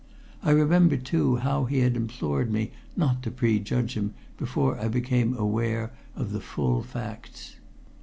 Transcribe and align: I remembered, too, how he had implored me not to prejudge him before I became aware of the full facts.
I 0.41 0.49
remembered, 0.49 1.05
too, 1.05 1.35
how 1.35 1.65
he 1.65 1.81
had 1.81 1.95
implored 1.95 2.51
me 2.51 2.71
not 2.97 3.21
to 3.21 3.29
prejudge 3.29 3.93
him 3.95 4.15
before 4.35 4.79
I 4.79 4.87
became 4.87 5.37
aware 5.37 5.91
of 6.15 6.31
the 6.31 6.41
full 6.41 6.81
facts. 6.81 7.57